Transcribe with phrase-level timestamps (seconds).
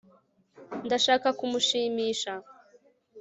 [0.85, 2.33] ndashaka kumushimisha